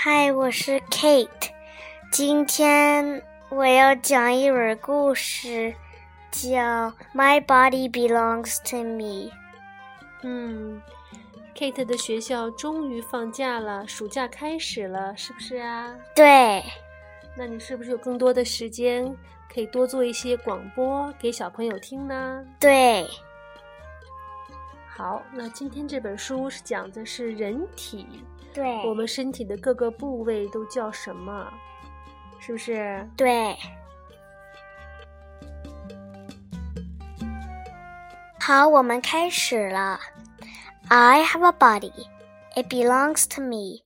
[0.00, 1.50] 嗨，我是 Kate。
[2.12, 5.74] 今天我要讲一本故事，
[6.30, 6.46] 叫
[7.12, 9.28] 《My Body Belongs to Me》。
[10.22, 10.80] 嗯
[11.52, 15.92] ，Kate 的学校终于放假了，暑假开始了，是不是啊？
[16.14, 16.62] 对。
[17.36, 19.16] 那你是不是有更多的时间
[19.52, 22.44] 可以多做一些广播给小朋友听呢？
[22.60, 23.04] 对。
[24.97, 28.07] 好，那今天这本书是讲的是人体，
[28.53, 31.51] 对，我们身体的各个部位都叫什么？
[32.39, 33.09] 是不是？
[33.17, 33.57] 对。
[38.39, 39.99] 好，我们开始了。
[40.89, 41.93] I have a body.
[42.55, 43.83] It belongs to me.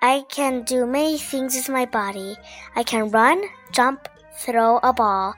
[0.00, 2.36] I can do many things with my body.
[2.74, 3.40] I can run,
[3.72, 3.98] jump,
[4.38, 5.34] throw a ball,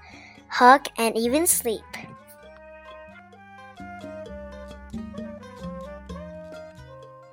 [0.49, 1.81] hug, and even sleep.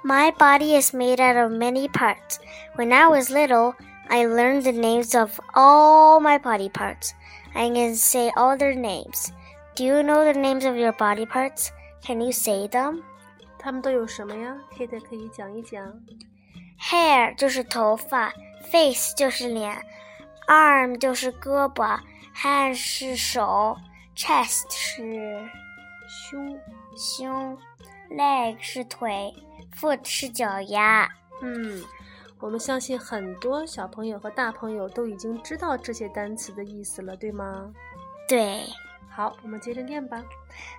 [0.03, 2.39] My body is made out of many parts.
[2.75, 3.75] When I was little,
[4.09, 7.13] I learned the names of all my body parts.
[7.53, 9.33] I can say all their names.
[9.75, 11.71] Do you know the names of your body parts?
[12.03, 13.03] Can you say them?
[13.59, 14.55] 它们都有什么呀？
[14.77, 15.93] Kate 可以讲一讲。
[16.79, 18.31] Hair 就是头发，
[18.71, 19.81] face 就是脸，
[20.47, 21.99] arm 就是胳膊，
[22.35, 23.75] hand 是手，
[24.15, 25.49] chest 是
[26.07, 26.57] 胸
[26.95, 27.57] 胸，
[28.11, 29.33] leg 是腿。
[29.79, 31.09] foot 是脚丫。
[31.41, 31.83] 嗯，
[32.39, 37.71] 我们相信很多小朋友和大朋友都已经知道这些单词的意思了，对吗？
[38.27, 38.63] 对。
[39.09, 40.23] 好，我们接着念吧。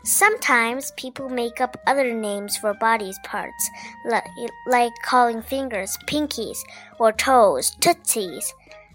[0.05, 3.69] Sometimes people make up other names for body parts,
[4.05, 4.29] like,
[4.65, 6.59] like calling fingers pinkies
[6.99, 8.51] or toes tootsies.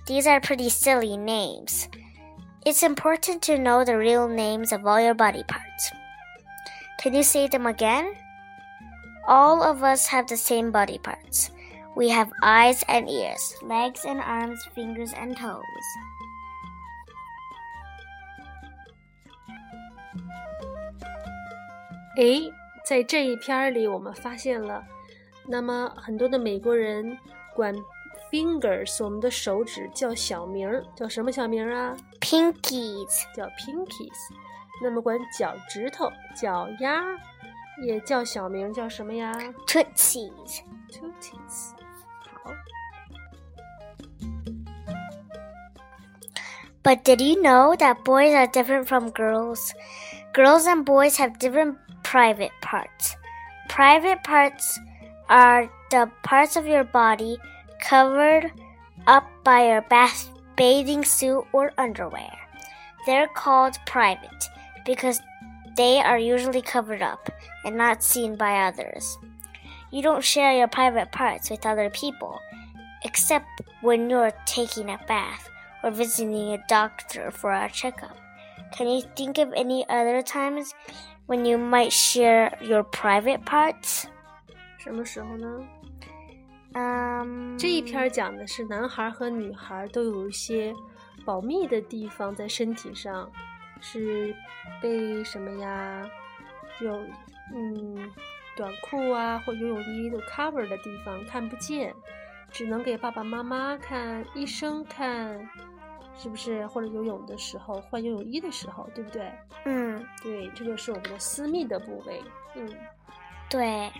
[0.06, 1.88] These are pretty silly names.
[2.66, 5.92] It's important to know the real names of all your body parts.
[7.02, 8.16] Can you say them again?
[9.28, 11.50] All of us have the same body parts.
[11.96, 15.62] We have eyes and ears, legs and arms, fingers and toes.
[22.18, 22.52] 诶，
[22.86, 24.84] 在这一篇里，我们发现了，
[25.48, 27.18] 那么很多的美国人
[27.56, 27.74] 管
[28.32, 31.96] fingers 我们的手指叫小名儿，叫什么小名儿啊？
[32.20, 34.34] Pinkies，叫 pinkies。
[34.84, 37.04] 那么管脚趾头、脚丫。
[37.82, 39.32] 也叫小名叫什么呀？
[39.68, 41.72] Tootsies。Tootsies。
[42.22, 42.52] 好。
[46.84, 49.74] But did you know that boys are different from girls?
[50.34, 53.16] Girls and boys have different private parts.
[53.70, 54.78] Private parts
[55.30, 57.38] are the parts of your body
[57.80, 58.52] covered
[59.08, 62.32] up by your bath bathing suit or underwear.
[63.06, 64.50] They're called private
[64.86, 65.22] because
[65.78, 67.30] they are usually covered up
[67.66, 69.18] and not seen by others.
[69.92, 72.40] You don't share your private parts with other people,
[73.04, 73.46] except
[73.82, 75.50] when you're taking a bath
[75.84, 78.18] or visiting a doctor for a checkup.
[78.76, 80.74] Can you think of any other times
[81.28, 84.06] when you might share your private parts?
[84.78, 85.48] 什么时候呢？
[86.74, 90.74] 嗯，这一篇讲的是男孩和女孩都有一些
[91.24, 93.30] 保密的地方在身体上。
[93.81, 94.35] 是
[94.81, 96.09] 被什么呀？
[96.81, 97.03] 有
[97.55, 98.11] 嗯，
[98.57, 101.95] 短裤啊或游泳衣都 cover 的地方看不见，
[102.51, 105.49] 只能给爸爸妈妈看、医生看，
[106.17, 106.67] 是不是？
[106.67, 109.33] 或者游泳的时候换游泳衣的时候，对不对？
[109.65, 112.23] 嗯，对，这就是我们的私密的部位。
[112.55, 112.69] 嗯，
[113.49, 113.91] 对。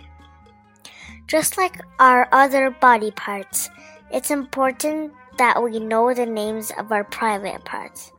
[1.27, 3.67] Just like our other body parts,
[4.11, 8.09] it's important that we know the names of our private parts.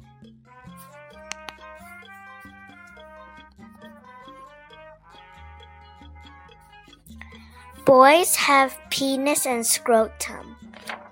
[7.89, 10.55] Boys have penis and scrotum.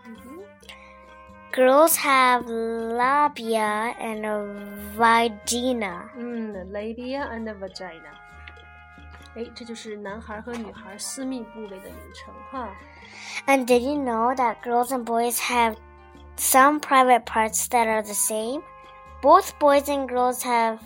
[0.07, 0.39] Mm-hmm.
[1.51, 4.43] Girls have labia and a
[4.95, 6.09] vagina.
[6.17, 8.09] Mm, labia and a vagina.
[9.35, 12.69] 哎，这就是男孩和女孩私密部位的名称哈。
[13.47, 15.75] And did you know that girls and boys have
[16.37, 18.61] some private parts that are the same?
[19.21, 20.79] Both boys and girls have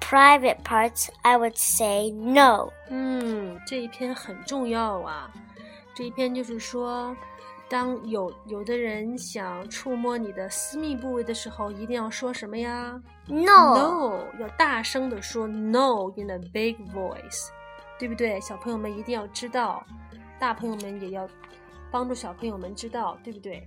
[0.00, 2.72] private parts, I would say no.
[2.90, 5.30] 嗯，这一篇很重要啊。
[5.94, 7.16] 这一篇就是说，
[7.68, 13.00] 当有有的人想触摸你的私密部位的时候，一定要说什么呀？
[13.26, 17.48] No，要大声的说 no in a big voice，
[17.98, 18.40] 对不对？
[18.40, 19.84] 小朋友们一定要知道，
[20.38, 21.28] 大朋友们也要
[21.90, 23.66] 帮助小朋友们知道，对不对？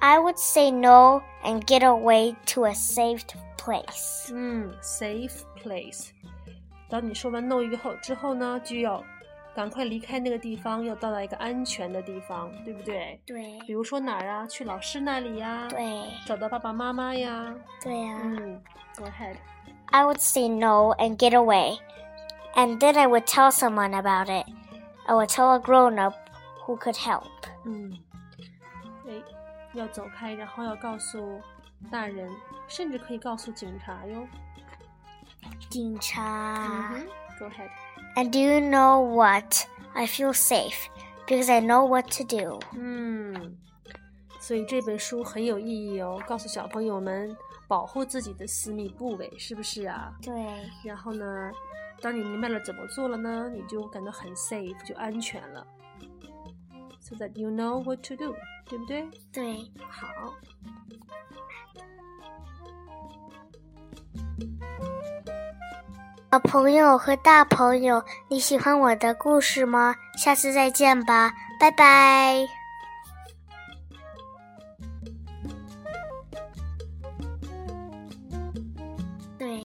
[0.00, 3.22] I would say no and get away to a safe
[3.58, 4.32] place.
[4.32, 6.08] 嗯，safe place。
[6.88, 9.04] 当你说完 no 以后之后呢，就要
[9.54, 13.20] 赶快离开那个地方，要到达一个安全的地方，对不对？
[13.26, 13.58] 对。
[13.66, 14.46] 比如说哪儿啊？
[14.46, 15.68] 去老师那里呀？
[15.68, 16.02] 对。
[16.26, 17.54] 找到爸爸妈妈呀？
[17.82, 18.18] 对呀。
[18.22, 18.62] 嗯，
[18.96, 19.36] Go ahead.
[19.92, 21.78] I would say no and get away,
[22.54, 24.46] and then I would tell someone about it.
[25.06, 26.14] I would tell a grown up
[26.66, 27.30] who could help.
[27.64, 27.98] 嗯。
[29.72, 31.40] 要走开，然后要告诉
[31.92, 32.28] 大人，
[32.66, 34.26] 甚至可以告诉警察哟。
[35.68, 36.90] 警察。
[36.90, 37.38] Mm -hmm.
[37.38, 37.70] Go ahead.
[38.16, 39.68] And do you know what?
[39.94, 40.88] I feel safe
[41.24, 42.58] because I know what to do.
[42.74, 43.56] 嗯，
[44.40, 47.36] 所以这本书很有意义哦，告诉小朋友们
[47.68, 50.12] 保护自己的私密部位，是不是啊？
[50.20, 50.34] 对。
[50.82, 51.52] 然后呢，
[52.05, 55.65] 当你明白了怎么做了呢，你就感到很 safe，就安全了。
[57.01, 58.35] So that you know what to do.
[58.69, 59.09] 对不对？
[59.33, 60.35] 对，好。
[66.31, 69.95] 小朋友和大朋友，你喜欢我的故事吗？
[70.15, 72.45] 下次再见吧，拜拜。